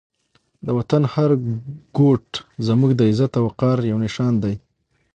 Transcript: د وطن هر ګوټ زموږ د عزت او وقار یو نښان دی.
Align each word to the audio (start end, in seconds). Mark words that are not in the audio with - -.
د 0.65 0.67
وطن 0.77 1.03
هر 1.13 1.31
ګوټ 1.97 2.27
زموږ 2.67 2.91
د 2.95 3.01
عزت 3.09 3.31
او 3.39 3.43
وقار 3.47 3.77
یو 3.91 3.97
نښان 4.05 4.33
دی. 4.43 4.55